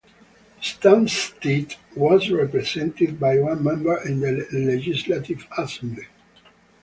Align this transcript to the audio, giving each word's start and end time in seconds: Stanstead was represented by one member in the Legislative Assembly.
Stanstead 0.59 1.75
was 1.95 2.31
represented 2.31 3.19
by 3.19 3.37
one 3.37 3.63
member 3.63 3.97
in 4.07 4.19
the 4.19 4.47
Legislative 4.51 5.45
Assembly. 5.59 6.07